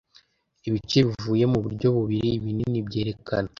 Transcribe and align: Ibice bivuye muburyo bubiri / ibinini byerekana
Ibice 0.67 0.99
bivuye 1.07 1.43
muburyo 1.51 1.87
bubiri 1.95 2.27
/ 2.33 2.37
ibinini 2.37 2.79
byerekana 2.87 3.49